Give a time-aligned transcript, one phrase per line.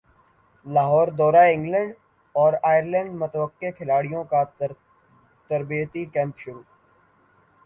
[0.65, 1.91] لاہوردورہ England
[2.35, 4.43] اور ئرلینڈمتوقع کھلاڑیوں کا
[5.49, 6.63] تربیتی کیمپ شروع